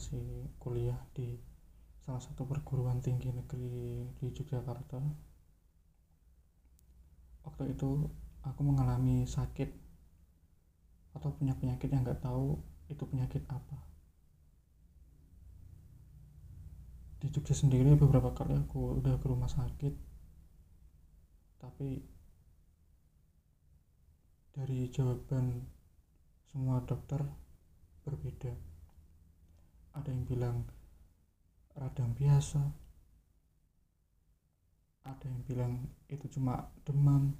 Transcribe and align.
masih 0.00 0.48
kuliah 0.56 0.96
di 1.12 1.36
salah 2.00 2.24
satu 2.24 2.48
perguruan 2.48 3.04
tinggi 3.04 3.36
negeri 3.36 4.08
di 4.16 4.32
Yogyakarta. 4.32 4.96
Waktu 7.44 7.76
itu 7.76 8.08
aku 8.40 8.60
mengalami 8.64 9.28
sakit 9.28 9.68
atau 11.20 11.36
punya 11.36 11.52
penyakit 11.52 11.92
yang 11.92 12.00
nggak 12.00 12.24
tahu 12.24 12.56
itu 12.88 13.04
penyakit 13.04 13.44
apa. 13.52 13.76
Di 17.20 17.28
Jogja 17.28 17.52
sendiri 17.52 17.92
beberapa 17.92 18.32
kali 18.32 18.56
aku 18.56 19.04
udah 19.04 19.20
ke 19.20 19.26
rumah 19.28 19.52
sakit 19.52 19.92
tapi 21.60 22.00
dari 24.56 24.88
jawaban 24.88 25.60
semua 26.48 26.80
dokter 26.88 27.20
berbeda 28.08 28.69
ada 29.94 30.08
yang 30.10 30.24
bilang 30.26 30.66
radang 31.74 32.14
biasa. 32.14 32.62
Ada 35.06 35.24
yang 35.26 35.42
bilang 35.48 35.72
itu 36.06 36.26
cuma 36.38 36.70
demam. 36.84 37.34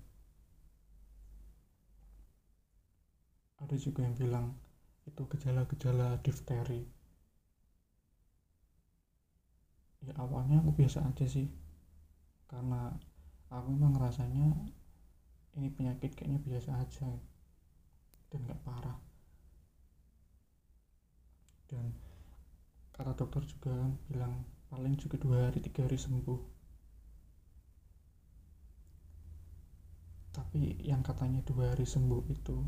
Ada 3.60 3.76
juga 3.76 4.02
yang 4.02 4.16
bilang 4.16 4.56
itu 5.04 5.23
gejala-gejala 5.28 6.18
difteri. 6.24 6.88
Ya 10.01 10.16
awalnya 10.16 10.65
aku 10.65 10.73
biasa 10.73 11.04
aja 11.04 11.28
sih. 11.28 11.52
Karena 12.48 12.90
aku 13.52 13.68
memang 13.76 13.95
ngerasanya 13.95 14.48
ini 15.60 15.68
penyakit 15.68 16.16
kayaknya 16.16 16.40
biasa 16.40 16.71
aja 16.80 17.10
dan 18.30 18.40
gak 18.46 18.62
parah. 18.65 18.98
Dan 21.68 22.09
kata 23.01 23.16
dokter 23.16 23.40
juga 23.48 23.73
bilang 24.12 24.45
paling 24.68 24.93
juga 25.01 25.16
dua 25.16 25.48
hari 25.48 25.65
tiga 25.65 25.88
hari 25.88 25.96
sembuh. 25.96 26.37
Tapi 30.37 30.84
yang 30.84 31.01
katanya 31.01 31.40
dua 31.48 31.73
hari 31.73 31.88
sembuh 31.88 32.28
itu 32.28 32.60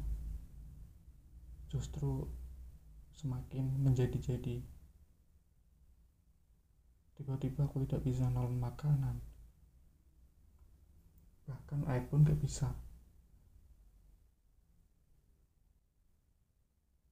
justru 1.69 2.25
semakin 3.13 3.77
menjadi-jadi. 3.77 4.57
Tiba-tiba 7.21 7.69
aku 7.69 7.85
tidak 7.85 8.01
bisa 8.09 8.25
nolong 8.33 8.57
makanan. 8.57 9.21
Bahkan 11.45 11.85
air 11.93 12.09
pun 12.09 12.25
gak 12.25 12.41
bisa. 12.41 12.73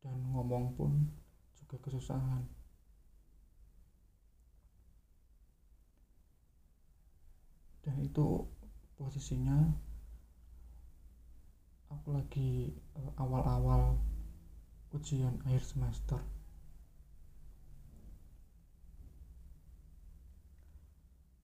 Dan 0.01 0.25
ngomong 0.33 0.73
pun 0.73 1.05
juga 1.61 1.77
kesusahan 1.85 2.60
dan 7.91 8.07
itu 8.07 8.47
posisinya. 8.95 9.59
Aku 11.91 12.15
lagi 12.15 12.71
eh, 12.71 13.13
awal-awal 13.19 13.99
ujian 14.95 15.43
akhir 15.43 15.67
semester. 15.67 16.23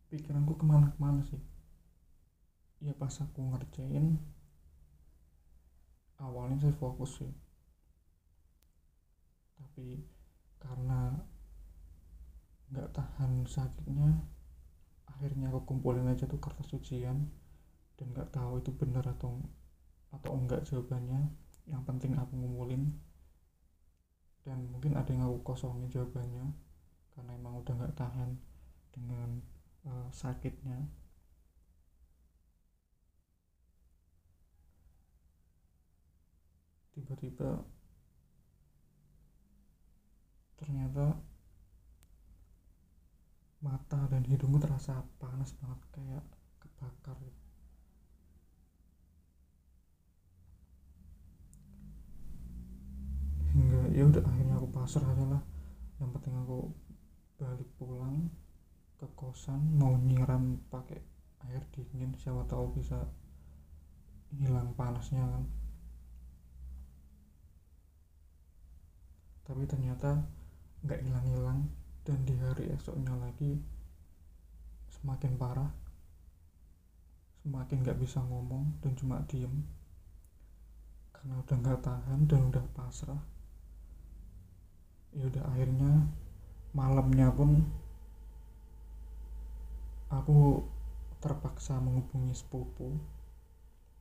Pikiranku 0.07 0.55
ke 0.55 0.63
mana-kemana 0.63 1.27
sih? 1.27 1.43
Ya 2.79 2.95
pas 2.95 3.11
aku 3.19 3.43
ngerjain 3.43 4.23
awalnya 6.23 6.63
saya 6.63 6.79
fokus 6.79 7.19
sih. 7.19 7.35
Tapi 9.59 9.99
karena 10.63 11.27
nggak 12.71 12.95
tahan 12.95 13.43
sakitnya 13.51 14.36
akhirnya 15.17 15.49
aku 15.49 15.65
kumpulin 15.65 16.05
aja 16.13 16.29
tuh 16.29 16.37
kertas 16.37 16.69
ujian 16.77 17.33
dan 17.97 18.07
nggak 18.13 18.29
tahu 18.37 18.61
itu 18.61 18.69
benar 18.77 19.09
atau 19.09 19.41
atau 20.13 20.31
enggak 20.37 20.69
jawabannya. 20.69 21.33
Yang 21.67 21.83
penting 21.89 22.13
aku 22.21 22.37
ngumpulin 22.37 22.93
dan 24.47 24.63
mungkin 24.71 24.95
ada 24.95 25.11
yang 25.11 25.27
aku 25.27 25.43
kosongin 25.43 25.91
jawabannya 25.91 26.55
karena 27.17 27.31
emang 27.35 27.65
udah 27.65 27.75
nggak 27.75 27.97
tahan 27.97 28.39
dengan 28.93 29.41
uh, 29.89 30.07
sakitnya. 30.13 30.85
Tiba-tiba 36.93 37.65
ternyata 40.57 41.17
mata 43.67 44.07
dan 44.07 44.23
hidungmu 44.23 44.63
terasa 44.63 45.03
panas 45.19 45.51
banget 45.59 45.81
kayak 45.91 46.25
kebakar. 46.63 47.19
Hingga 53.51 53.83
ya 53.91 54.03
udah 54.07 54.23
akhirnya 54.23 54.55
aku 54.55 54.69
pasrah 54.71 55.11
aja 55.11 55.27
lah 55.27 55.43
yang 55.99 56.11
penting 56.15 56.35
aku 56.47 56.71
balik 57.41 57.67
pulang 57.81 58.31
ke 58.97 59.07
kosan 59.19 59.61
mau 59.75 59.99
nyiram 59.99 60.63
pakai 60.71 61.01
air 61.51 61.63
dingin 61.75 62.15
siapa 62.17 62.47
tahu 62.47 62.71
bisa 62.79 63.03
hilang 64.31 64.71
panasnya 64.79 65.27
kan. 65.27 65.45
Tapi 69.47 69.63
ternyata 69.67 70.23
nggak 70.87 71.01
hilang-hilang 71.03 71.67
dan 72.07 72.23
di 72.23 72.39
hari 72.39 72.71
esoknya 72.71 73.11
lagi 73.19 73.59
semakin 74.95 75.35
parah 75.35 75.75
semakin 77.43 77.83
nggak 77.83 77.99
bisa 77.99 78.23
ngomong 78.23 78.79
dan 78.79 78.95
cuma 78.95 79.19
diem 79.27 79.67
karena 81.11 81.35
udah 81.43 81.57
nggak 81.59 81.83
tahan 81.83 82.21
dan 82.31 82.41
udah 82.47 82.65
pasrah 82.79 83.23
ya 85.19 85.27
udah 85.27 85.43
akhirnya 85.51 86.07
malamnya 86.71 87.27
pun 87.35 87.67
aku 90.15 90.63
terpaksa 91.19 91.83
menghubungi 91.83 92.39
sepupu 92.39 92.95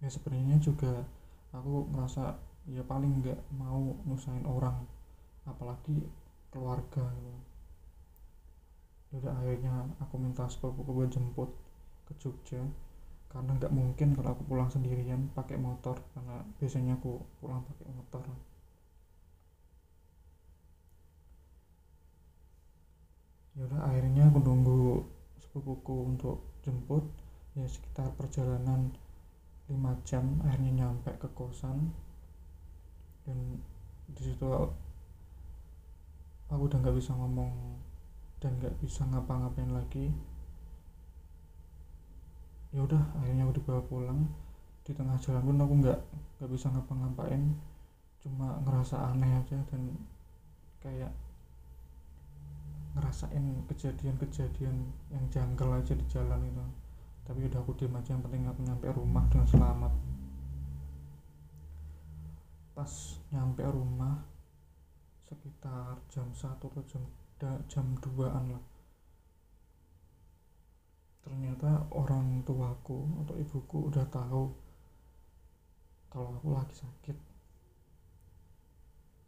ya 0.06 0.14
sebenarnya 0.14 0.62
juga 0.62 1.02
aku 1.50 1.90
ngerasa 1.90 2.38
ya 2.70 2.86
paling 2.86 3.26
nggak 3.26 3.42
mau 3.58 3.98
nusain 4.06 4.46
orang 4.46 4.86
apalagi 5.50 6.06
keluarga 6.54 7.10
gitu. 7.18 7.55
Udah 9.16 9.32
akhirnya 9.32 9.74
aku 10.04 10.16
minta 10.20 10.44
sepupuku 10.52 10.92
buat 10.92 11.10
jemput 11.12 11.50
ke 12.08 12.14
Jogja. 12.20 12.62
Karena 13.32 13.52
nggak 13.60 13.74
mungkin 13.74 14.16
kalau 14.16 14.32
aku 14.32 14.44
pulang 14.48 14.72
sendirian 14.72 15.28
pakai 15.36 15.60
motor 15.60 16.00
karena 16.16 16.40
biasanya 16.56 16.96
aku 16.96 17.20
pulang 17.40 17.64
pakai 17.68 17.88
motor. 17.92 18.24
Yaudah 23.56 23.82
akhirnya 23.88 24.28
aku 24.28 24.40
nunggu 24.44 25.04
sepupuku 25.40 25.96
untuk 26.16 26.38
jemput. 26.64 27.04
Ya 27.56 27.64
sekitar 27.72 28.12
perjalanan 28.20 28.92
5 29.72 29.80
jam 30.04 30.44
akhirnya 30.44 30.84
nyampe 30.84 31.12
ke 31.16 31.28
kosan. 31.32 31.96
Dan 33.24 33.64
di 34.12 34.22
situ 34.22 34.48
aku 36.48 36.62
udah 36.68 36.78
nggak 36.78 36.96
bisa 37.00 37.16
ngomong 37.16 37.80
dan 38.46 38.62
nggak 38.62 38.78
bisa 38.78 39.02
ngapa-ngapain 39.10 39.74
lagi. 39.74 40.14
Ya 42.70 42.86
udah 42.86 43.02
akhirnya 43.18 43.50
aku 43.50 43.58
dibawa 43.58 43.82
pulang. 43.90 44.30
Di 44.86 44.94
tengah 44.94 45.18
jalan 45.18 45.42
pun 45.50 45.58
aku 45.58 45.74
nggak 45.82 46.00
nggak 46.38 46.52
bisa 46.54 46.70
ngapa-ngapain. 46.70 47.58
Cuma 48.22 48.62
ngerasa 48.62 49.18
aneh 49.18 49.42
aja 49.42 49.58
dan 49.74 49.98
kayak 50.78 51.10
ngerasain 52.94 53.66
kejadian-kejadian 53.66 54.94
yang 55.10 55.26
janggal 55.34 55.82
aja 55.82 55.98
di 55.98 56.06
jalan 56.06 56.46
itu. 56.46 56.66
Tapi 57.26 57.50
udah 57.50 57.60
aku 57.66 57.74
diem 57.74 57.98
aja 57.98 58.14
yang 58.14 58.22
penting 58.22 58.46
aku 58.46 58.62
nyampe 58.62 58.86
rumah 58.94 59.26
dengan 59.34 59.50
selamat. 59.50 59.94
Pas 62.78 62.94
nyampe 63.34 63.66
rumah 63.66 64.22
sekitar 65.26 65.98
jam 66.14 66.30
satu 66.38 66.70
atau 66.70 66.86
jam 66.86 67.02
jam 67.40 67.86
2an 68.00 68.46
lah. 68.56 68.64
Ternyata 71.26 71.90
orang 71.90 72.46
tuaku 72.46 73.26
atau 73.26 73.36
ibuku 73.36 73.90
udah 73.90 74.06
tahu 74.14 74.54
kalau 76.14 76.38
aku 76.40 76.48
lagi 76.56 76.76
sakit. 76.80 77.18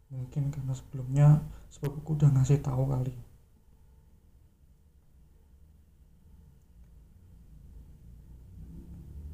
Mungkin 0.08 0.48
karena 0.48 0.72
sebelumnya 0.72 1.44
sepupuku 1.68 2.16
udah 2.16 2.32
ngasih 2.32 2.64
tahu 2.64 2.88
kali. 2.88 3.12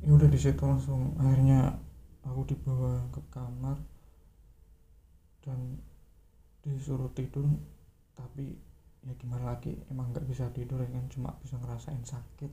Ya 0.03 0.11
udah 0.12 0.29
di 0.29 0.37
situ 0.37 0.61
langsung 0.61 1.15
akhirnya 1.17 1.79
aku 2.26 2.43
dibawa 2.49 3.06
ke 3.15 3.23
kamar 3.31 3.79
dan 5.44 5.79
disuruh 6.65 7.12
tidur 7.12 7.44
tapi 8.14 8.55
ya 9.05 9.12
gimana 9.20 9.52
lagi 9.52 9.76
emang 9.93 10.11
nggak 10.14 10.26
bisa 10.26 10.49
tidur 10.55 10.81
ya 10.81 10.88
kan? 10.88 11.05
Cuma 11.12 11.31
bisa 11.43 11.61
ngerasain 11.61 12.05
sakit. 12.06 12.52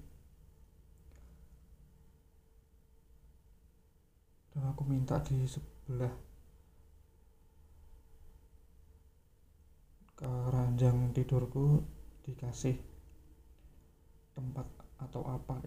Dan 4.52 4.68
aku 4.68 4.84
minta 4.84 5.16
di 5.24 5.48
sebelah 5.48 6.12
ke 10.20 10.32
ranjang 10.52 11.16
tidurku 11.16 11.80
dikasih 12.28 12.76
tempat 14.36 14.68
atau 15.00 15.24
apa. 15.24 15.64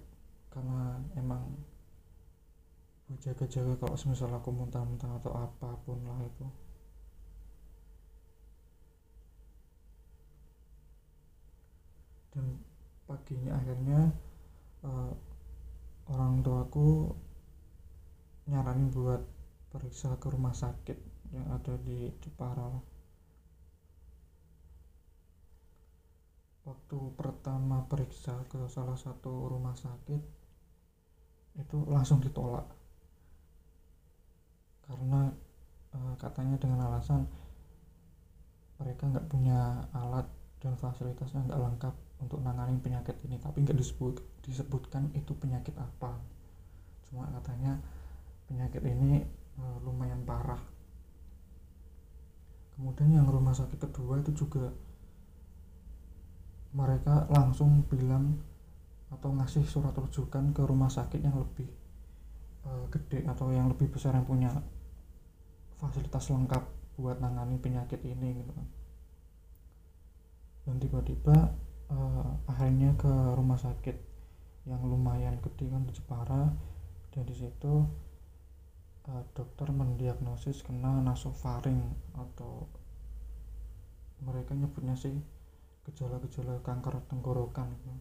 Karena 0.52 1.00
emang 1.16 1.42
jaga-jaga 3.20 3.76
kalau 3.80 3.96
semisal 4.00 4.32
aku 4.32 4.48
muntah-muntah 4.48 5.20
atau 5.20 5.32
apa 5.36 5.76
pun 5.84 6.00
lah 6.08 6.20
itu 6.24 6.46
dan 12.34 12.46
paginya 13.14 13.54
akhirnya 13.54 14.10
uh, 14.82 15.14
orang 16.10 16.42
tuaku 16.42 17.14
nyaranin 18.50 18.90
buat 18.90 19.22
periksa 19.70 20.18
ke 20.18 20.26
rumah 20.34 20.50
sakit 20.50 20.98
yang 21.30 21.46
ada 21.54 21.78
di 21.78 22.10
Jepara. 22.18 22.74
Waktu 26.64 26.98
pertama 27.14 27.86
periksa 27.86 28.34
ke 28.50 28.66
salah 28.66 28.96
satu 28.98 29.46
rumah 29.46 29.76
sakit 29.78 30.22
itu 31.60 31.78
langsung 31.86 32.18
ditolak. 32.18 32.66
Karena 34.84 35.28
e, 35.92 35.98
katanya 36.20 36.56
dengan 36.56 36.88
alasan 36.88 37.28
mereka 38.80 39.06
nggak 39.08 39.28
punya 39.28 39.84
alat 39.92 40.24
dan 40.60 40.76
fasilitasnya 40.80 41.44
nggak 41.44 41.62
lengkap 41.62 41.94
untuk 42.22 42.38
nanganin 42.40 42.78
penyakit 42.78 43.18
ini 43.26 43.36
tapi 43.42 43.64
nggak 43.66 43.76
disebut 43.76 44.22
disebutkan 44.44 45.10
itu 45.16 45.32
penyakit 45.34 45.74
apa. 45.80 46.20
Cuma 47.08 47.26
katanya 47.40 47.80
penyakit 48.46 48.82
ini 48.84 49.24
e, 49.56 49.64
lumayan 49.82 50.20
parah. 50.22 50.60
Kemudian 52.74 53.22
yang 53.22 53.26
rumah 53.30 53.54
sakit 53.54 53.78
kedua 53.78 54.18
itu 54.20 54.34
juga 54.34 54.68
mereka 56.74 57.30
langsung 57.30 57.86
bilang 57.86 58.34
atau 59.14 59.30
ngasih 59.30 59.62
surat 59.62 59.94
rujukan 59.94 60.50
ke 60.50 60.62
rumah 60.66 60.90
sakit 60.90 61.22
yang 61.22 61.38
lebih 61.38 61.70
e, 62.66 62.70
gede 62.92 63.24
atau 63.24 63.48
yang 63.54 63.70
lebih 63.70 63.88
besar 63.88 64.12
yang 64.12 64.26
punya 64.26 64.50
fasilitas 65.78 66.28
lengkap 66.28 66.62
buat 66.98 67.18
nangani 67.18 67.58
penyakit 67.58 68.02
ini 68.04 68.42
gitu 68.42 68.52
kan. 68.52 68.66
Dan 70.64 70.76
tiba-tiba 70.80 71.52
uh, 71.90 72.28
akhirnya 72.48 72.94
ke 72.96 73.10
rumah 73.36 73.58
sakit 73.58 73.96
yang 74.64 74.80
lumayan 74.80 75.36
gede 75.44 75.68
kan 75.68 75.84
di 75.84 75.92
Jepara 75.92 76.48
dan 77.12 77.22
di 77.28 77.34
situ 77.36 77.84
uh, 79.08 79.22
dokter 79.36 79.68
mendiagnosis 79.68 80.64
kena 80.64 81.04
nasofaring 81.04 81.80
atau 82.16 82.64
mereka 84.24 84.56
nyebutnya 84.56 84.96
sih 84.96 85.12
gejala-gejala 85.84 86.64
kanker 86.64 86.96
tenggorokan 87.12 87.68
gitu. 87.76 87.92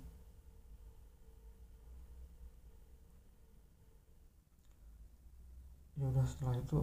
ya 5.93 6.09
udah 6.09 6.25
setelah 6.25 6.57
itu 6.57 6.79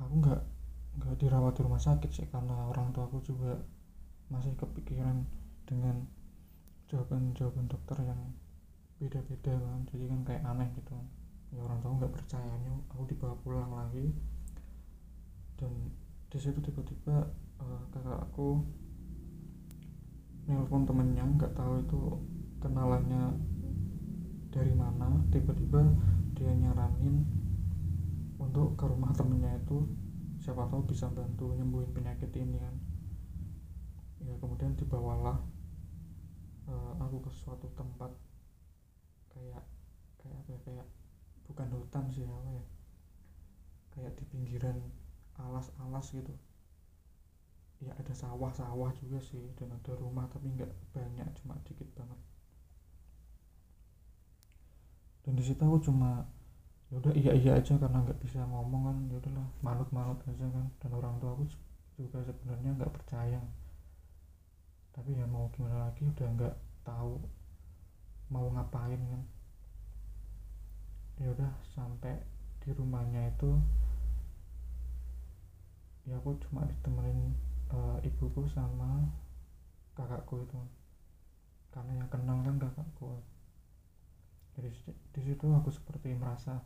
aku 0.00 0.14
nggak 0.24 0.40
nggak 0.98 1.14
dirawat 1.20 1.52
di 1.58 1.62
rumah 1.62 1.82
sakit 1.82 2.10
sih 2.10 2.26
karena 2.32 2.54
orang 2.70 2.90
tua 2.96 3.06
aku 3.06 3.20
juga 3.20 3.60
masih 4.28 4.52
kepikiran 4.60 5.24
dengan 5.64 6.04
jawaban-jawaban 6.88 7.68
dokter 7.68 7.96
yang 8.04 8.20
beda-beda 9.00 9.56
kan. 9.56 9.80
Jadi 9.88 10.04
kan 10.08 10.20
kayak 10.24 10.44
aneh 10.44 10.68
gitu. 10.76 10.96
Ya 11.52 11.64
orang 11.64 11.80
tua 11.80 11.96
nggak 11.96 12.12
percayanya 12.12 12.72
aku 12.92 13.08
dibawa 13.08 13.34
pulang 13.40 13.72
lagi. 13.72 14.12
Dan 15.56 15.72
di 16.28 16.38
situ 16.38 16.60
tiba-tiba 16.60 17.32
uh, 17.60 17.82
kakak 17.88 18.20
aku 18.28 18.60
nelpon 20.48 20.88
temennya 20.88 21.24
nggak 21.24 21.52
tahu 21.56 21.80
itu 21.80 22.00
kenalannya 22.60 23.32
dari 24.52 24.72
mana. 24.76 25.24
Tiba-tiba 25.32 25.80
dia 26.36 26.52
nyaranin 26.52 27.24
untuk 28.36 28.76
ke 28.76 28.84
rumah 28.84 29.12
temennya 29.16 29.56
itu. 29.56 29.88
Siapa 30.38 30.68
tahu 30.68 30.84
bisa 30.86 31.10
bantu 31.10 31.50
nyembuhin 31.56 31.90
penyakit 31.90 32.30
ini 32.38 32.62
kan 32.62 32.76
ya 34.22 34.34
kemudian 34.42 34.74
dibawalah 34.74 35.38
uh, 36.66 36.92
aku 36.98 37.22
ke 37.26 37.30
suatu 37.32 37.70
tempat 37.78 38.10
kayak 39.30 39.62
kayak 40.18 40.36
apa 40.42 40.50
ya 40.50 40.60
kayak 40.66 40.86
bukan 41.48 41.68
hutan 41.72 42.04
sih 42.12 42.26
apa 42.26 42.50
ya 42.52 42.64
kayak 43.94 44.12
di 44.18 44.24
pinggiran 44.30 44.78
alas-alas 45.38 46.10
gitu. 46.12 46.34
Ya 47.78 47.94
ada 47.94 48.10
sawah-sawah 48.10 48.90
juga 48.98 49.22
sih 49.22 49.54
dan 49.54 49.70
ada 49.70 49.94
rumah 49.94 50.26
tapi 50.26 50.50
nggak 50.50 50.70
banyak 50.90 51.26
cuma 51.42 51.54
dikit 51.62 51.86
banget. 51.94 52.18
Dan 55.22 55.38
di 55.38 55.44
situ 55.46 55.62
aku 55.62 55.78
cuma 55.82 56.26
ya 56.90 56.98
udah 56.98 57.12
iya 57.14 57.32
iya 57.36 57.52
aja 57.54 57.76
karena 57.78 58.02
nggak 58.02 58.18
bisa 58.18 58.42
ngomong 58.48 58.82
kan 58.88 58.96
ya 59.12 59.16
udahlah 59.22 59.48
manut 59.62 59.88
manut 59.94 60.18
aja 60.26 60.46
kan. 60.50 60.66
Dan 60.82 60.90
orang 60.94 61.14
tua 61.22 61.38
aku 61.38 61.46
juga 61.98 62.18
sebenarnya 62.26 62.74
nggak 62.78 62.92
percaya 62.94 63.38
tapi 64.98 65.14
ya 65.14 65.30
mau 65.30 65.46
gimana 65.54 65.86
lagi 65.86 66.02
udah 66.02 66.26
nggak 66.34 66.56
tahu 66.82 67.22
mau 68.34 68.50
ngapain 68.50 68.98
kan. 68.98 69.22
Ya 71.22 71.30
udah 71.30 71.54
sampai 71.70 72.18
di 72.58 72.74
rumahnya 72.74 73.30
itu 73.30 73.62
ya 76.02 76.18
aku 76.18 76.34
cuma 76.42 76.66
ditemenin 76.66 77.30
uh, 77.70 78.02
ibuku 78.02 78.50
sama 78.50 79.06
kakakku 79.94 80.42
itu 80.42 80.58
karena 81.70 82.02
yang 82.02 82.10
kenal 82.10 82.42
kan 82.42 82.58
kakakku. 82.58 83.22
Jadi 84.58 84.74
di 85.14 85.20
situ 85.22 85.46
aku 85.46 85.70
seperti 85.70 86.10
merasa 86.18 86.58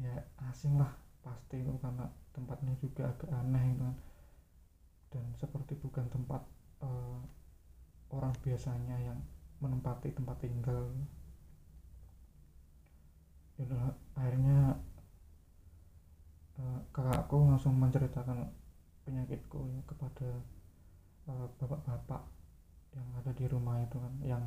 ya 0.00 0.24
asing 0.48 0.80
lah 0.80 0.96
pasti 1.20 1.60
itu 1.60 1.76
karena 1.84 2.08
tempatnya 2.32 2.72
juga 2.80 3.12
agak 3.12 3.28
aneh 3.28 3.76
gitu 3.76 3.84
kan. 3.84 3.96
Dan 5.12 5.24
seperti 5.36 5.76
bukan 5.76 6.08
tempat 6.08 6.40
uh, 6.80 7.20
orang 8.08 8.32
biasanya 8.40 8.96
yang 9.00 9.18
menempati 9.60 10.14
tempat 10.14 10.36
tinggal. 10.40 10.88
Yaudah, 13.58 13.90
akhirnya 14.14 14.78
uh, 16.62 16.80
kakakku 16.94 17.42
langsung 17.42 17.74
menceritakan 17.76 18.48
penyakitku 19.02 19.66
ya, 19.66 19.80
kepada 19.88 20.28
bapak 21.28 21.52
bapak-bapak 21.60 22.22
yang 22.96 23.08
ada 23.20 23.30
di 23.36 23.44
rumah 23.44 23.76
itu 23.84 24.00
kan 24.00 24.14
yang 24.24 24.44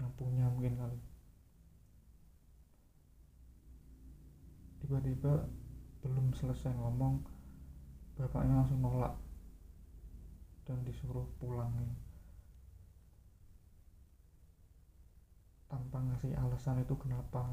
yang 0.00 0.10
punya 0.18 0.48
mungkin 0.50 0.74
kali. 0.74 0.98
Tiba-tiba 4.82 5.46
belum 6.02 6.34
selesai 6.34 6.74
ngomong 6.74 7.22
bapaknya 8.16 8.64
langsung 8.64 8.80
nolak 8.80 9.14
dan 10.66 10.82
disuruh 10.82 11.28
pulang 11.38 11.70
tanpa 15.76 16.00
ngasih 16.00 16.32
alasan 16.40 16.80
itu 16.80 16.96
kenapa 16.96 17.44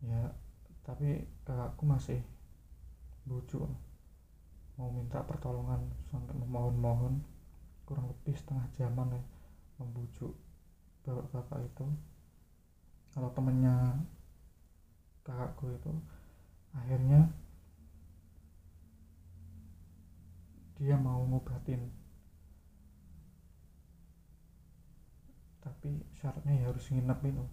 ya 0.00 0.32
tapi 0.80 1.28
kakakku 1.44 1.84
masih 1.84 2.24
bujuk. 3.28 3.68
Mau 4.80 4.88
minta 4.96 5.20
pertolongan 5.28 5.92
sampai 6.08 6.32
memohon-mohon 6.40 7.20
kurang 7.84 8.08
lebih 8.08 8.32
setengah 8.32 8.64
jaman 8.80 9.12
ya 9.12 9.22
membujuk 9.76 10.32
bapak-bapak 11.04 11.68
itu. 11.68 11.84
Kalau 13.12 13.28
temennya 13.36 14.00
kakakku 15.20 15.68
itu 15.68 15.92
akhirnya 16.72 17.28
dia 20.80 20.96
mau 20.96 21.20
ngobatin 21.28 21.92
tapi 25.70 26.02
syaratnya 26.18 26.58
ya 26.58 26.64
harus 26.74 26.84
nginep 26.90 27.20
itu. 27.30 27.44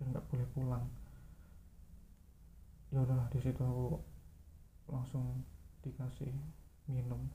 Dan 0.00 0.04
nggak 0.16 0.26
boleh 0.32 0.48
pulang. 0.56 0.84
Ya 2.88 3.04
udahlah 3.04 3.28
di 3.28 3.40
situ 3.40 3.60
aku 3.60 4.00
langsung 4.88 5.44
dikasih 5.84 6.32
minum. 6.88 7.28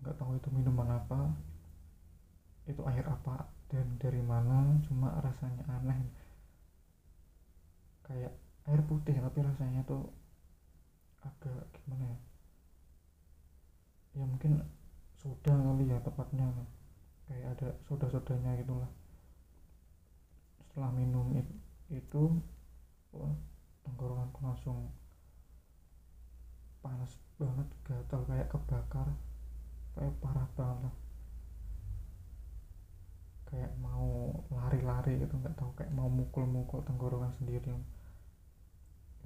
Nggak 0.00 0.16
tahu 0.16 0.40
itu 0.40 0.48
minuman 0.48 0.96
apa. 0.96 1.36
Itu 2.64 2.80
air 2.88 3.04
apa 3.04 3.52
dan 3.68 4.00
dari 4.00 4.20
mana 4.24 4.80
cuma 4.88 5.12
rasanya 5.20 5.64
aneh. 5.68 6.02
Kayak 8.04 8.32
air 8.68 8.80
putih 8.88 9.16
tapi 9.16 9.38
rasanya 9.44 9.84
tuh 9.84 10.08
agak 11.22 11.68
gimana 11.78 12.04
ya? 12.10 12.18
Ya 14.12 14.24
mungkin 14.28 14.60
soda 15.16 15.54
kali 15.54 15.86
ya 15.88 15.98
tepatnya 16.02 16.50
kayak 17.28 17.48
ada 17.58 17.68
soda-sodanya 17.86 18.58
gitulah. 18.62 18.90
Setelah 20.62 20.90
minum 20.94 21.26
itu 21.92 22.22
wah, 23.12 23.36
tenggorokanku 23.84 24.40
langsung 24.42 24.78
panas 26.82 27.14
banget 27.38 27.68
gatal 27.86 28.26
kayak 28.26 28.48
kebakar 28.50 29.08
kayak 29.94 30.14
parah 30.18 30.48
banget. 30.56 30.90
Lah 30.90 30.96
kayak 33.52 33.68
mau 33.84 34.32
lari-lari 34.48 35.20
gitu 35.20 35.36
nggak 35.36 35.52
tahu 35.60 35.76
kayak 35.76 35.92
mau 35.92 36.08
mukul-mukul 36.08 36.80
tenggorokan 36.88 37.28
sendiri. 37.36 37.76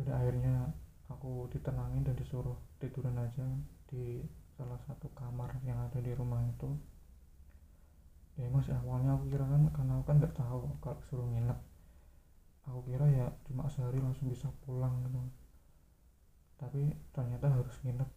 Udah 0.02 0.18
akhirnya 0.18 0.74
aku 1.06 1.46
ditenangin 1.54 2.02
dan 2.02 2.18
disuruh 2.18 2.58
tiduran 2.82 3.14
aja 3.22 3.46
di 3.86 4.26
salah 4.58 4.82
satu 4.90 5.06
kamar 5.14 5.54
yang 5.62 5.78
ada 5.78 6.02
di 6.02 6.10
rumah 6.10 6.42
itu 6.42 6.74
ya 8.36 8.48
masih 8.52 8.76
awalnya 8.76 9.16
aku 9.16 9.32
kira 9.32 9.48
kan 9.48 9.62
karena 9.72 9.92
aku 9.96 10.04
kan 10.12 10.16
nggak 10.20 10.36
tahu 10.36 10.60
kalau 10.84 11.00
suruh 11.08 11.28
nginep. 11.32 11.58
Aku 12.68 12.80
kira 12.84 13.06
ya 13.08 13.26
cuma 13.48 13.64
sehari 13.72 13.96
langsung 13.96 14.28
bisa 14.28 14.52
pulang 14.64 14.92
gitu. 15.08 15.20
Tapi 16.60 16.92
ternyata 17.16 17.48
harus 17.48 17.76
nginep 17.80 18.10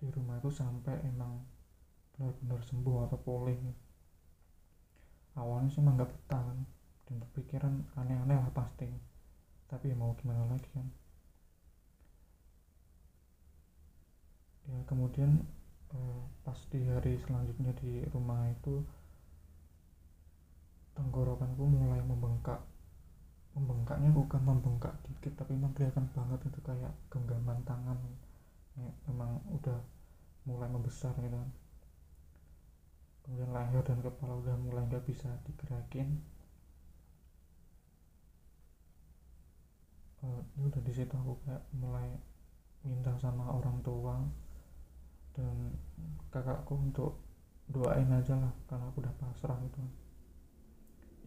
di 0.00 0.06
rumah 0.12 0.36
itu 0.36 0.50
sampai 0.52 1.00
emang 1.08 1.40
benar-benar 2.12 2.60
sembuh 2.68 3.08
atau 3.08 3.18
pulih. 3.20 3.56
Awalnya 5.34 5.72
sih 5.72 5.80
emang 5.80 5.98
gak 5.98 6.12
betah 6.12 6.42
kan 6.44 6.58
dan 7.08 7.14
berpikiran 7.24 7.74
aneh-aneh 7.96 8.38
lah 8.38 8.52
pasti. 8.52 8.86
Tapi 9.66 9.90
ya 9.90 9.96
mau 9.96 10.12
gimana 10.20 10.44
lagi 10.46 10.68
kan. 10.70 10.86
Ya 14.68 14.78
kemudian 14.84 15.44
eh, 15.96 16.22
pas 16.44 16.58
di 16.68 16.80
hari 16.88 17.16
selanjutnya 17.24 17.72
di 17.80 18.04
rumah 18.12 18.48
itu 18.52 18.84
tenggorokanku 20.94 21.62
mulai 21.66 22.00
membengkak. 22.00 22.62
Membengkaknya 23.54 24.10
bukan 24.10 24.42
membengkak 24.42 24.94
dikit 25.06 25.38
tapi 25.38 25.54
kelihatan 25.74 26.10
banget 26.10 26.40
itu 26.46 26.60
kayak 26.62 26.90
genggaman 27.10 27.58
tangan. 27.62 27.98
Ya, 28.74 28.90
memang 29.06 29.38
udah 29.54 29.78
mulai 30.46 30.66
membesar 30.70 31.14
gitu 31.18 31.34
kan. 31.34 31.50
Kemudian 33.24 33.50
leher 33.54 33.82
dan 33.86 33.98
kepala 34.02 34.36
udah 34.42 34.56
mulai 34.58 34.82
nggak 34.90 35.06
bisa 35.06 35.30
digerakin. 35.46 36.18
Uh, 40.24 40.40
udah 40.56 40.80
di 40.80 40.92
situ 40.92 41.12
aku 41.12 41.36
kayak 41.44 41.62
mulai 41.76 42.08
minta 42.84 43.12
sama 43.16 43.48
orang 43.48 43.80
tua 43.84 44.24
dan 45.36 45.72
kakakku 46.28 46.76
untuk 46.76 47.16
doain 47.68 48.08
aja 48.12 48.36
lah 48.36 48.52
karena 48.68 48.88
aku 48.92 49.00
udah 49.00 49.14
pasrah 49.16 49.56
gitu 49.64 49.80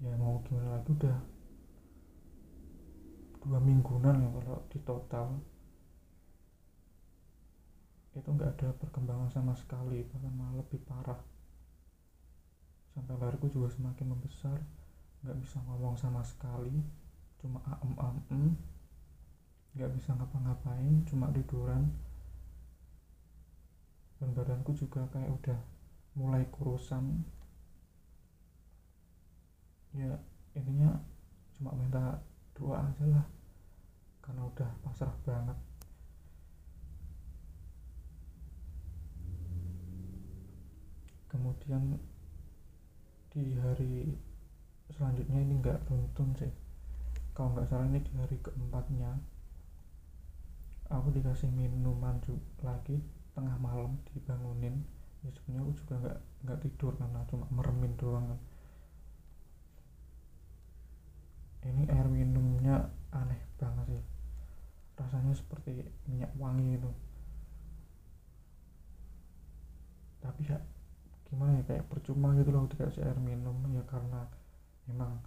ya 0.02 0.14
mau 0.18 0.42
gimana? 0.46 0.78
Lagi 0.78 0.94
udah 0.94 1.18
dua 3.42 3.60
mingguan 3.64 4.22
ya 4.22 4.30
kalau 4.30 4.60
di 4.70 4.80
total. 4.86 5.28
Itu 8.14 8.30
nggak 8.34 8.58
ada 8.58 8.70
perkembangan 8.78 9.30
sama 9.30 9.54
sekali 9.54 10.02
bahkan 10.10 10.34
malah 10.34 10.62
lebih 10.62 10.82
parah. 10.86 11.22
Sampai 12.94 13.14
leherku 13.14 13.50
juga 13.50 13.70
semakin 13.74 14.08
membesar 14.10 14.58
nggak 15.26 15.38
bisa 15.42 15.58
ngomong 15.66 15.98
sama 15.98 16.22
sekali 16.22 16.78
cuma 17.42 17.62
am 17.66 17.94
am 17.98 18.18
nggak 19.78 19.94
bisa 19.94 20.14
ngapa-ngapain 20.18 21.06
cuma 21.06 21.30
tiduran. 21.34 21.94
Dan 24.18 24.34
badanku 24.34 24.74
juga 24.74 25.06
kayak 25.14 25.30
udah 25.30 25.60
mulai 26.18 26.42
kurusan 26.50 27.22
ya 29.96 30.12
intinya 30.58 31.00
cuma 31.56 31.72
minta 31.78 32.20
doa 32.58 32.82
aja 32.84 33.06
lah. 33.08 33.26
Karena 34.20 34.44
udah 34.44 34.70
pasrah 34.84 35.14
banget. 35.24 35.56
Kemudian 41.32 42.02
di 43.32 43.54
hari 43.62 44.18
selanjutnya 44.92 45.40
ini 45.40 45.54
nggak 45.62 45.86
beruntun 45.86 46.34
sih. 46.36 46.52
Kalau 47.38 47.54
nggak 47.54 47.70
salah 47.70 47.86
ini 47.86 48.02
di 48.02 48.14
hari 48.18 48.42
keempatnya 48.42 49.14
aku 50.90 51.12
dikasih 51.14 51.52
minuman 51.52 52.18
lagi 52.64 52.98
tengah 53.38 53.56
malam 53.62 54.02
dibangunin. 54.10 54.82
Ya 55.22 55.30
sebenarnya 55.34 55.62
aku 55.68 55.74
juga 55.78 55.94
nggak 56.02 56.18
nggak 56.48 56.60
tidur 56.66 56.92
karena 56.98 57.22
cuma 57.30 57.46
meremin 57.54 57.94
doang 57.98 58.26
kan 58.30 58.40
ini 61.68 61.84
air 61.92 62.08
minumnya 62.08 62.88
aneh 63.12 63.42
banget 63.60 64.00
sih. 64.00 64.06
Rasanya 64.98 65.34
seperti 65.36 65.84
minyak 66.08 66.32
wangi 66.40 66.80
itu 66.80 66.92
tapi 70.28 70.44
ya 70.44 70.60
gimana 71.28 71.60
ya 71.60 71.64
kayak 71.64 71.88
percuma 71.88 72.36
gitu 72.36 72.52
loh 72.52 72.68
dikasih 72.68 73.04
air 73.04 73.20
minum 73.20 73.56
ya 73.72 73.84
karena 73.88 74.28
memang 74.92 75.24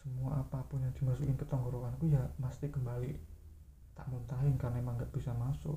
semua 0.00 0.40
apa 0.40 0.64
pun 0.68 0.80
yang 0.80 0.96
dimasukin 0.96 1.36
ke 1.36 1.44
tenggorokanku 1.44 2.08
ya 2.08 2.24
pasti 2.40 2.72
kembali 2.72 3.20
tak 3.92 4.08
muntahin 4.08 4.56
karena 4.56 4.80
emang 4.80 4.96
nggak 4.96 5.12
bisa 5.12 5.36
masuk. 5.36 5.76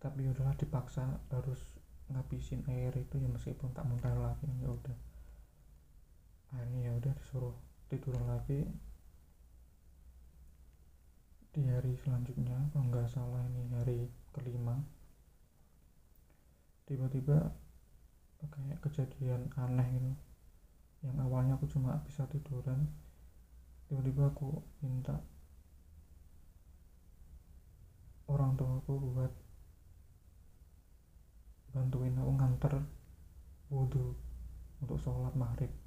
Tapi 0.00 0.24
udahlah 0.24 0.56
dipaksa 0.56 1.04
harus 1.30 1.60
ngabisin 2.08 2.64
air 2.68 2.92
itu 2.96 3.20
ya 3.20 3.28
meskipun 3.28 3.76
tak 3.76 3.84
muntah 3.84 4.12
lagi 4.16 4.48
ya 4.60 4.68
udah 6.52 6.60
akhirnya 6.60 6.80
ya 6.84 6.92
udah 7.00 7.12
disuruh 7.16 7.56
tidur 7.88 8.12
lagi. 8.28 8.68
Di 11.52 11.64
hari 11.64 11.96
selanjutnya 11.96 12.68
kalau 12.76 12.92
nggak 12.92 13.08
salah 13.08 13.40
ini 13.48 13.72
hari 13.72 13.98
kelima. 14.36 14.76
Tiba-tiba 16.84 17.56
kayak 18.52 18.84
kejadian 18.84 19.48
aneh 19.56 19.88
gitu. 19.96 20.12
Yang 21.08 21.16
awalnya 21.24 21.56
aku 21.56 21.64
cuma 21.72 22.04
bisa 22.04 22.28
tiduran 22.28 22.84
tiba-tiba 23.88 24.32
aku 24.32 24.64
minta 24.80 25.20
orang 28.24 28.56
tua 28.56 28.80
aku 28.80 28.92
buat 29.12 29.32
bantuin 31.76 32.16
aku 32.16 32.32
nganter 32.40 32.74
wudhu 33.68 34.16
untuk 34.80 34.96
sholat 34.96 35.36
maghrib 35.36 35.81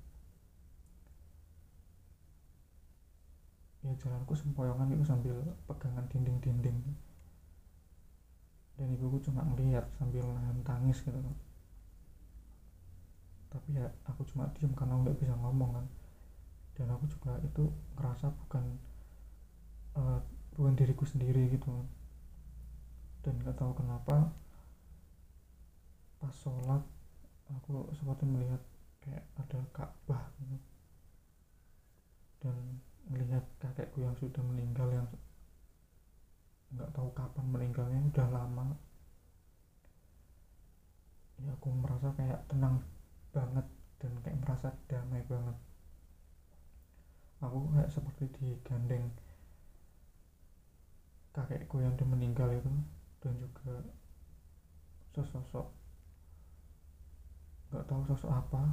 ya 3.85 3.93
jalanku 4.01 4.33
sempoyongan 4.33 4.89
itu 4.97 5.05
sambil 5.05 5.37
pegangan 5.69 6.09
dinding-dinding. 6.09 6.81
Dan 8.75 8.87
ibuku 8.91 9.21
cuma 9.29 9.45
ngeliat 9.45 9.85
sambil 9.95 10.25
nahan 10.25 10.59
tangis 10.65 10.99
gitu 11.05 11.15
kan 11.15 11.35
tapi 13.55 13.79
ya 13.79 13.87
aku 14.03 14.27
cuma 14.27 14.51
diem 14.59 14.75
karena 14.75 14.99
nggak 14.99 15.15
bisa 15.15 15.31
ngomong 15.39 15.79
kan. 15.79 15.85
Dan 16.75 16.91
aku 16.91 17.07
juga 17.07 17.39
itu 17.39 17.71
ngerasa 17.95 18.27
bukan 18.43 18.75
uh, 19.95 20.19
bukan 20.59 20.75
diriku 20.75 21.07
sendiri 21.07 21.47
gitu 21.47 21.71
dan 23.23 23.41
nggak 23.41 23.57
tahu 23.57 23.73
kenapa 23.73 24.29
pas 26.19 26.35
sholat 26.35 26.83
aku 27.49 27.89
seperti 27.95 28.27
melihat 28.27 28.59
kayak 28.99 29.23
ada 29.39 29.59
Ka'bah 29.71 30.27
gitu. 30.43 30.59
Dan 32.43 32.83
melihat 33.09 33.45
kakekku 33.61 34.01
yang 34.01 34.15
sudah 34.17 34.41
meninggal 34.41 34.89
yang 34.89 35.07
nggak 36.73 36.91
tahu 36.91 37.09
kapan 37.13 37.45
meninggalnya 37.49 37.99
udah 38.09 38.27
lama. 38.33 38.67
Ya 41.39 41.51
aku 41.51 41.69
merasa 41.71 42.09
kayak 42.15 42.47
tenang 42.47 42.81
banget 43.35 43.67
dan 44.01 44.11
kayak 44.23 44.39
merasa 44.41 44.73
damai 44.89 45.21
banget. 45.27 45.57
Aku 47.43 47.69
kayak 47.75 47.91
seperti 47.91 48.31
digandeng 48.39 49.11
kakekku 51.35 51.83
yang 51.83 51.91
udah 51.99 52.07
meninggal 52.07 52.47
itu 52.55 52.71
dan 53.19 53.35
juga 53.35 53.83
sesosok 55.11 55.67
nggak 57.71 57.85
tahu 57.91 58.01
sosok 58.07 58.31
apa 58.31 58.63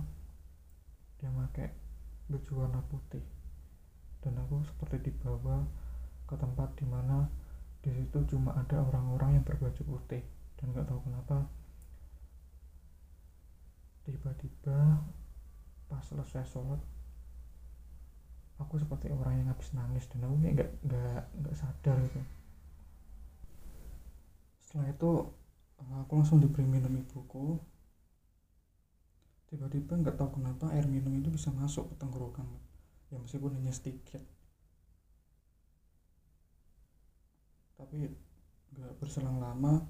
dia 1.19 1.31
pakai 1.35 1.75
baju 2.31 2.53
warna 2.55 2.81
putih 2.87 3.25
dan 4.23 4.39
aku 4.39 4.63
seperti 4.65 5.11
dibawa 5.11 5.67
ke 6.25 6.35
tempat 6.39 6.73
di 6.79 6.87
mana 6.87 7.29
di 7.83 7.91
situ 7.91 8.19
cuma 8.31 8.55
ada 8.55 8.79
orang-orang 8.79 9.43
yang 9.43 9.45
berbaju 9.45 9.83
putih. 9.83 10.23
Dan 10.57 10.71
nggak 10.71 10.87
tahu 10.87 11.03
kenapa 11.03 11.51
tiba-tiba 14.07 15.03
pas 15.87 16.03
selesai 16.03 16.43
sholat 16.47 16.79
aku 18.59 18.79
seperti 18.79 19.11
orang 19.15 19.43
yang 19.43 19.49
habis 19.51 19.71
nangis 19.75 20.07
dan 20.11 20.27
aku 20.27 20.35
nggak 20.43 20.71
nggak 20.87 21.23
nggak 21.39 21.55
sadar 21.55 21.99
itu 22.03 22.23
itu 24.81 25.11
eh, 25.83 25.97
aku 26.01 26.13
langsung 26.17 26.41
diberi 26.41 26.65
minum 26.65 26.97
ibuku. 26.97 27.61
Tiba-tiba 29.53 30.01
nggak 30.01 30.17
tahu 30.17 30.41
kenapa 30.41 30.73
air 30.73 30.89
minum 30.89 31.13
itu 31.13 31.29
bisa 31.29 31.53
masuk 31.53 31.93
ke 31.93 31.95
tenggorokan 32.01 32.49
ya 33.13 33.21
meskipun 33.21 33.53
hanya 33.61 33.73
sedikit 33.77 34.25
tapi 37.77 38.09
nggak 38.73 38.97
berselang 38.97 39.37
lama 39.37 39.85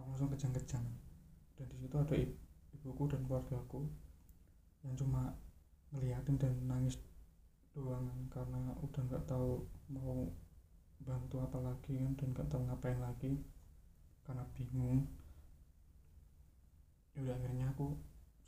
aku 0.00 0.08
langsung 0.16 0.32
kejang-kejang. 0.32 0.86
Dan 1.60 1.66
di 1.68 1.76
situ 1.76 1.96
ada 2.00 2.16
ibuku 2.72 3.04
dan 3.12 3.20
keluargaku 3.28 3.84
yang 4.80 4.96
cuma 4.96 5.36
ngeliatin 5.92 6.40
dan 6.40 6.56
nangis 6.64 6.96
doang 7.76 8.08
karena 8.32 8.72
udah 8.80 9.02
nggak 9.06 9.24
tahu 9.28 9.60
mau 9.92 10.32
bantu 11.04 11.40
apa 11.44 11.58
lagi 11.60 12.00
kan 12.00 12.12
dan 12.16 12.28
nggak 12.32 12.48
tahu 12.48 12.60
ngapain 12.64 13.00
lagi 13.00 13.36
karena 14.24 14.44
bingung. 14.56 15.04
Ya 17.12 17.28
udah 17.28 17.34
akhirnya 17.36 17.66
aku 17.76 17.92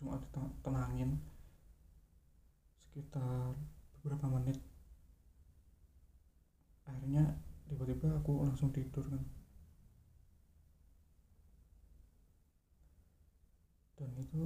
cuma 0.01 0.19
tenangin 0.65 1.21
sekitar 2.93 3.57
beberapa 3.97 4.29
menit. 4.29 4.61
Akhirnya 6.85 7.41
tiba-tiba 7.65 8.21
aku 8.21 8.45
langsung 8.45 8.69
tidur 8.69 9.01
kan. 9.09 9.25
Dan 13.97 14.13
itu 14.21 14.45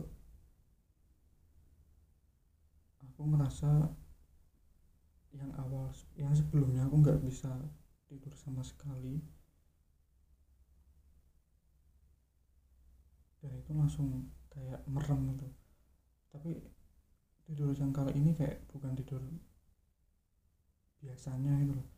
aku 3.02 3.20
ngerasa 3.34 3.90
yang 5.34 5.50
awal 5.58 5.90
yang 6.14 6.30
sebelumnya 6.30 6.86
aku 6.86 7.02
nggak 7.02 7.18
bisa 7.26 7.50
tidur 8.06 8.30
sama 8.38 8.62
sekali. 8.62 9.18
Dan 13.42 13.58
itu 13.58 13.74
langsung 13.74 14.30
kayak 14.54 14.86
merem 14.86 15.34
gitu. 15.34 15.50
Tapi 16.30 16.75
tidur 17.46 17.70
yang 17.78 17.94
kali 17.94 18.12
ini 18.18 18.34
kayak 18.34 18.66
bukan 18.74 18.92
tidur 18.98 19.22
biasanya 20.98 21.62
itu 21.62 21.72
loh. 21.78 21.88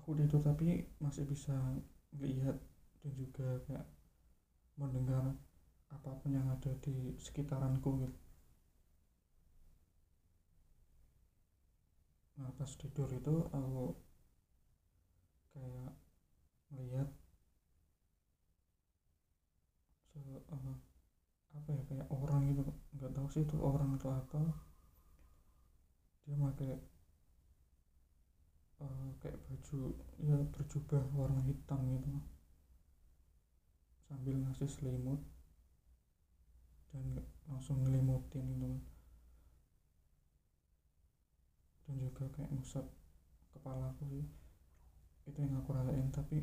Aku 0.00 0.16
tidur 0.16 0.40
tapi 0.40 0.88
masih 0.98 1.28
bisa 1.28 1.54
melihat 2.16 2.56
dan 3.04 3.12
juga 3.12 3.60
kayak 3.68 3.86
mendengar 4.80 5.36
apa 5.92 6.10
pun 6.18 6.32
yang 6.32 6.48
ada 6.48 6.72
di 6.80 7.14
sekitaranku 7.20 7.90
gitu. 8.02 8.18
Nah 12.40 12.50
pas 12.58 12.70
tidur 12.80 13.06
itu 13.12 13.34
aku 13.52 13.94
kayak 15.54 15.92
melihat 16.72 17.08
se 20.10 20.18
uh, 20.50 20.93
apa 21.54 21.70
ya 21.70 21.82
kayak 21.86 22.06
orang 22.10 22.50
gitu 22.50 22.62
nggak 22.98 23.12
tahu 23.14 23.26
sih 23.30 23.42
itu 23.46 23.56
orang 23.62 23.94
atau 23.94 24.10
apa. 24.10 24.42
Dia 26.26 26.34
pakai 26.40 26.72
uh, 28.82 29.08
kayak 29.22 29.38
baju 29.46 29.80
ya 30.18 30.36
berjubah 30.50 31.04
warna 31.14 31.40
hitam 31.46 31.80
gitu. 31.94 32.10
Sambil 34.10 34.34
ngasih 34.42 34.68
selimut 34.68 35.22
dan 36.90 37.22
langsung 37.46 37.86
ngelimutin 37.86 38.44
gitu. 38.58 38.70
Dan 41.84 41.94
juga 42.00 42.24
kayak 42.34 42.50
ngusap 42.50 42.86
kepala 43.54 43.94
aku 43.94 44.10
sih. 44.10 44.26
Itu 45.24 45.38
yang 45.38 45.62
aku 45.62 45.70
rasain 45.70 46.10
tapi 46.10 46.42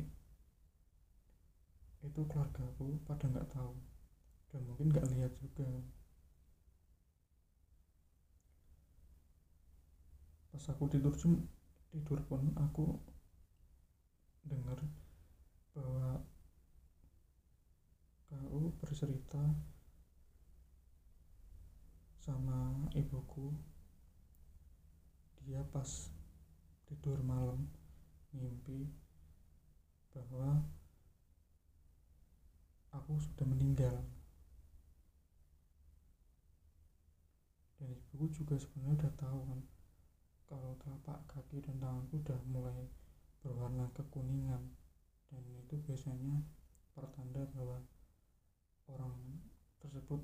itu 2.02 2.20
keluarga 2.26 2.66
aku 2.66 2.98
pada 3.06 3.30
nggak 3.30 3.46
tahu 3.54 3.91
dan 4.52 4.62
mungkin 4.68 4.92
nggak 4.92 5.08
lihat 5.16 5.32
juga. 5.40 5.64
Pas 10.52 10.64
aku 10.68 10.84
tidur 10.92 11.16
cum 11.16 11.48
tidur 11.88 12.20
pun 12.28 12.52
aku 12.60 13.00
dengar 14.44 14.76
bahwa 15.72 16.20
kau 18.28 18.76
bercerita 18.84 19.40
sama 22.20 22.92
ibuku. 22.92 23.56
Dia 25.42 25.64
pas 25.72 26.12
tidur 26.86 27.18
malam 27.24 27.66
mimpi 28.36 28.92
bahwa 30.12 30.68
aku 32.92 33.16
sudah 33.16 33.48
meninggal 33.48 34.04
dan 37.82 37.98
ibuku 37.98 38.30
juga 38.30 38.54
sebenarnya 38.54 38.94
udah 38.94 39.12
tahu 39.18 39.38
kan 39.42 39.60
kalau 40.46 40.78
telapak 40.78 41.18
kaki 41.26 41.58
dan 41.58 41.82
tanganku 41.82 42.22
udah 42.22 42.38
mulai 42.46 42.86
berwarna 43.42 43.90
kekuningan. 43.90 44.70
Dan 45.26 45.42
itu 45.58 45.74
biasanya 45.82 46.46
pertanda 46.94 47.42
bahwa 47.58 47.82
orang 48.86 49.42
tersebut 49.82 50.22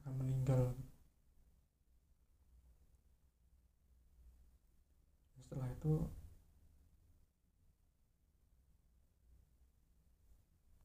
akan 0.00 0.12
meninggal. 0.24 0.72
Setelah 5.36 5.68
itu 5.68 6.08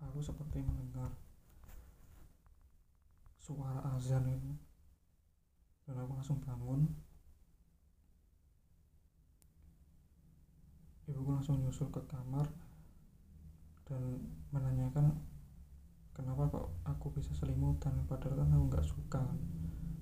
aku 0.03 0.19
seperti 0.19 0.59
mendengar 0.59 1.15
suara 3.39 3.79
azan 3.95 4.27
itu 4.27 4.68
dan 5.89 6.05
aku 6.05 6.13
langsung 6.13 6.37
bangun. 6.45 6.85
Ibuku 11.09 11.29
langsung 11.33 11.57
nyusul 11.57 11.89
ke 11.89 12.05
kamar 12.05 12.45
dan 13.89 14.21
menanyakan 14.53 15.17
kenapa 16.13 16.45
kok 16.53 16.69
aku 16.85 17.09
bisa 17.17 17.33
selimutan? 17.33 18.05
Padahal 18.05 18.45
kan 18.45 18.53
aku 18.53 18.65
nggak 18.69 18.85
suka 18.85 19.23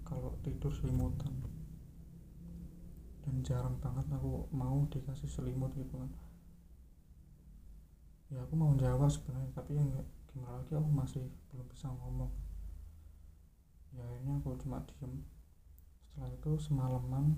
kalau 0.04 0.36
tidur 0.44 0.76
selimutan. 0.76 1.32
Dan 3.24 3.40
jarang 3.48 3.80
banget 3.80 4.12
aku 4.12 4.52
mau 4.52 4.84
dikasih 4.92 5.32
selimut 5.32 5.72
gitu 5.80 5.96
kan. 5.96 6.12
Ya 8.28 8.44
aku 8.44 8.60
mau 8.60 8.76
jawab 8.76 9.08
sebenarnya 9.08 9.56
tapi 9.56 9.80
yang 9.80 9.88
gimana 10.28 10.60
lagi 10.60 10.76
aku 10.76 10.92
masih 10.92 11.24
belum 11.48 11.64
bisa 11.72 11.88
ngomong. 11.88 12.36
Ya 13.96 14.04
akhirnya 14.04 14.44
aku 14.44 14.60
cuma 14.60 14.84
diem 14.84 15.24
setelah 16.18 16.34
itu 16.34 16.52
semalaman 16.58 17.38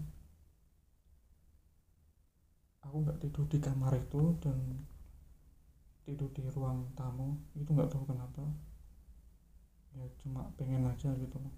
aku 2.79 2.95
nggak 3.03 3.19
tidur 3.19 3.43
di 3.51 3.59
kamar 3.59 3.91
itu 3.99 4.39
dan 4.39 4.87
tidur 6.07 6.31
di 6.31 6.47
ruang 6.55 6.87
tamu. 6.95 7.35
Itu 7.59 7.75
nggak 7.75 7.91
tahu 7.91 8.07
kenapa. 8.07 8.47
Ya 9.99 10.07
cuma 10.23 10.47
pengen 10.55 10.87
aja 10.87 11.11
gitu. 11.11 11.35
Loh 11.43 11.51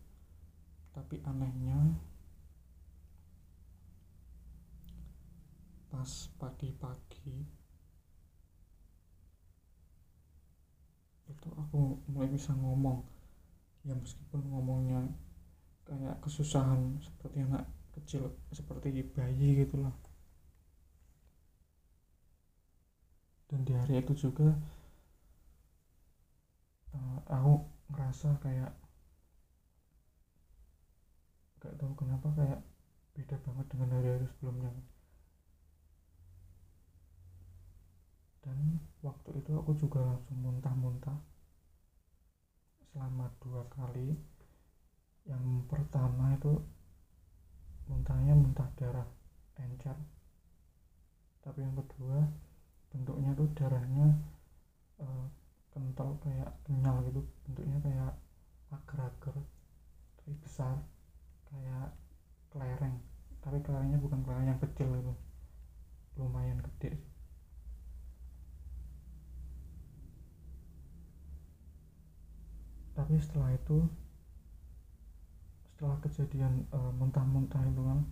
tapi 0.92 1.24
anehnya 1.24 1.96
pas 5.92 6.12
pagi-pagi 6.40 7.48
itu 11.32 11.50
aku 11.54 12.02
mulai 12.10 12.34
bisa 12.34 12.52
ngomong. 12.58 13.06
Ya 13.88 13.94
meskipun 13.94 14.42
ngomongnya 14.52 15.06
kayak 15.92 16.16
kesusahan 16.24 16.96
seperti 17.04 17.44
anak 17.44 17.68
kecil 17.92 18.32
seperti 18.56 19.04
bayi 19.12 19.68
gitulah 19.68 19.92
dan 23.52 23.68
di 23.68 23.76
hari 23.76 24.00
itu 24.00 24.16
juga 24.16 24.56
uh, 26.96 27.20
aku 27.28 27.68
ngerasa 27.92 28.40
kayak 28.40 28.72
gak 31.60 31.76
tahu 31.76 31.94
kenapa 32.00 32.32
kayak 32.40 32.60
beda 33.12 33.36
banget 33.44 33.66
dengan 33.70 33.90
hari-hari 33.94 34.26
sebelumnya. 34.34 34.72
Dan 38.42 38.82
waktu 39.06 39.30
itu 39.38 39.52
aku 39.54 39.78
juga 39.78 40.02
langsung 40.02 40.42
muntah-muntah 40.42 41.20
selama 42.90 43.30
dua 43.44 43.62
kali 43.70 44.18
yang 45.30 45.66
pertama 45.70 46.34
itu 46.38 46.62
muntahnya 47.90 48.34
muntah 48.34 48.70
darah 48.78 49.08
encer. 49.58 49.98
Tapi 51.42 51.60
yang 51.62 51.76
kedua 51.78 52.26
bentuknya 52.92 53.32
tuh 53.34 53.48
darahnya 53.58 54.18
uh, 55.02 55.26
kental 55.74 56.18
kayak 56.22 56.50
kenyal 56.66 57.02
gitu. 57.10 57.22
Bentuknya 57.50 57.78
kayak 57.82 58.14
agar-agar 58.72 59.36
tapi 60.22 60.34
besar 60.42 60.78
kayak 61.50 61.94
kelereng. 62.54 62.98
Tapi 63.42 63.58
kelerengnya 63.66 63.98
bukan 63.98 64.22
kelereng 64.22 64.48
yang 64.54 64.62
kecil 64.62 64.90
gitu 64.98 65.14
lumayan 66.20 66.60
gede 66.60 67.00
tapi 72.92 73.16
setelah 73.18 73.56
itu 73.56 73.88
setelah 75.82 75.98
kejadian 76.06 76.62
uh, 76.78 76.94
muntah-muntah 76.94 77.58
itu 77.66 77.82
kan 77.82 78.06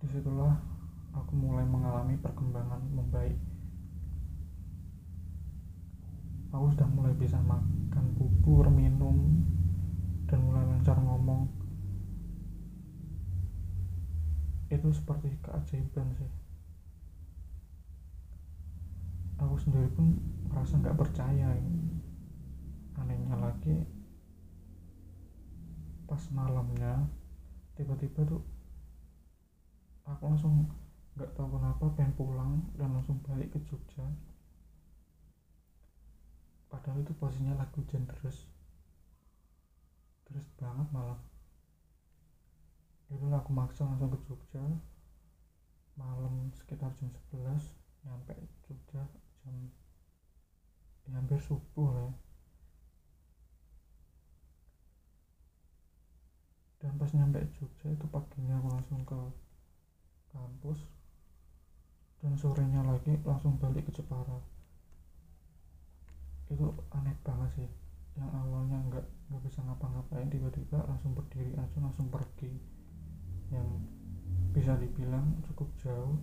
di 0.00 0.08
situlah 0.08 0.56
aku 1.12 1.36
mulai 1.36 1.68
mengalami 1.68 2.16
perkembangan 2.16 2.80
membaik. 2.88 3.36
Aku 6.56 6.72
sudah 6.72 6.88
mulai 6.88 7.12
bisa 7.20 7.36
makan 7.44 8.16
bubur 8.16 8.72
minum 8.72 9.44
dan 10.24 10.40
mulai 10.40 10.64
lancar 10.72 10.96
ngomong. 11.04 11.52
Itu 14.72 14.88
seperti 14.88 15.36
keajaiban 15.44 16.16
sih. 16.16 16.32
Aku 19.36 19.60
sendiri 19.60 19.92
pun 19.92 20.16
merasa 20.48 20.80
nggak 20.80 20.96
percaya 20.96 21.52
anehnya 22.96 23.36
lagi 23.36 23.97
pas 26.08 26.22
malamnya 26.32 27.04
tiba-tiba 27.76 28.24
tuh 28.24 28.40
aku 30.08 30.24
langsung 30.24 30.64
nggak 31.14 31.36
tahu 31.36 31.60
kenapa 31.60 31.84
pengen 31.92 32.16
pulang 32.16 32.52
dan 32.80 32.96
langsung 32.96 33.20
balik 33.20 33.52
ke 33.52 33.60
Jogja. 33.68 34.08
Padahal 36.72 37.04
itu 37.04 37.12
posisinya 37.12 37.60
lagi 37.60 37.76
hujan 37.76 38.08
terus. 38.08 38.48
Terus 40.24 40.46
banget 40.56 40.88
malah 40.94 41.20
itulah 43.12 43.40
aku 43.44 43.52
maksa 43.52 43.84
langsung 43.84 44.08
ke 44.08 44.18
Jogja. 44.24 44.64
Malam 45.98 46.48
sekitar 46.56 46.94
jam 46.96 47.12
11 47.36 47.60
nyampe 48.06 48.32
Jogja 48.64 49.04
jam 49.44 49.56
ya 51.08 51.16
hampir 51.16 51.40
subuh 51.40 51.88
ya 51.96 52.08
dan 56.78 56.94
pas 56.94 57.10
nyampe 57.10 57.42
Jogja 57.58 57.90
itu 57.90 58.06
paginya 58.06 58.54
aku 58.62 58.68
langsung 58.70 59.00
ke 59.02 59.20
kampus. 60.30 60.78
Dan 62.18 62.34
sorenya 62.34 62.82
lagi 62.82 63.14
langsung 63.22 63.58
balik 63.58 63.86
ke 63.90 63.92
Jepara. 63.98 64.38
Itu 66.50 66.74
aneh 66.94 67.14
banget 67.22 67.50
sih. 67.62 67.70
Yang 68.18 68.30
awalnya 68.34 68.78
nggak 68.90 69.06
nggak 69.30 69.42
bisa 69.46 69.62
ngapa-ngapain 69.62 70.26
tiba-tiba 70.26 70.82
langsung 70.86 71.14
berdiri 71.14 71.54
aja 71.58 71.78
langsung 71.78 72.10
pergi. 72.10 72.50
Yang 73.54 73.68
bisa 74.54 74.74
dibilang 74.78 75.38
cukup 75.50 75.70
jauh. 75.78 76.18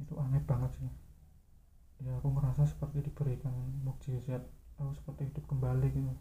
Itu 0.00 0.16
aneh 0.20 0.44
banget 0.44 0.72
sih. 0.80 0.92
Ya 2.04 2.20
aku 2.20 2.28
merasa 2.32 2.68
seperti 2.68 3.04
diberikan 3.04 3.52
mukjizat 3.84 4.44
aku 4.76 4.92
seperti 4.98 5.30
hidup 5.30 5.44
kembali 5.46 5.88
gitu 5.94 6.12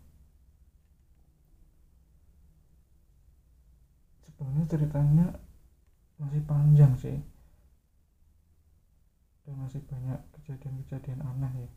sebenarnya 4.33 4.65
ceritanya 4.65 5.27
masih 6.17 6.41
panjang 6.43 6.93
sih. 6.97 7.17
Dan 9.43 9.59
masih 9.59 9.83
banyak 9.85 10.19
kejadian-kejadian 10.39 11.21
aneh 11.21 11.67
ya. 11.67 11.71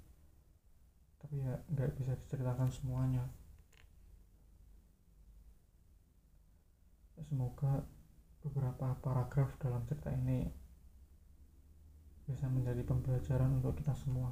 Tapi 1.20 1.34
ya 1.42 1.54
nggak 1.68 1.92
bisa 1.98 2.12
diceritakan 2.16 2.70
semuanya. 2.72 3.24
Semoga 7.26 7.82
beberapa 8.40 8.94
paragraf 9.02 9.58
dalam 9.58 9.82
cerita 9.90 10.14
ini 10.14 10.46
bisa 12.26 12.46
menjadi 12.46 12.82
pembelajaran 12.86 13.58
untuk 13.58 13.74
kita 13.78 13.94
semua 13.98 14.30